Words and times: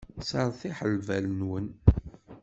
Sseṛtiḥ 0.21 0.77
lbal-nnem. 0.93 1.67